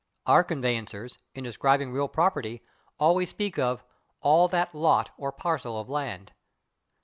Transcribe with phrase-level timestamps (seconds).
[0.25, 2.63] Our conveyancers, in describing real property,
[2.99, 3.83] always speak of
[4.19, 6.33] "all that /lot/ or /parcel/ of land."